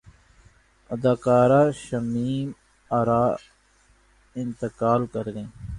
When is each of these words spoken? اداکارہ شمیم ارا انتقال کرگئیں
اداکارہ 0.89 1.61
شمیم 1.83 2.49
ارا 2.91 3.23
انتقال 4.35 5.01
کرگئیں 5.13 5.49